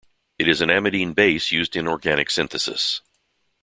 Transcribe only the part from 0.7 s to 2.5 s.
amidine base used in organic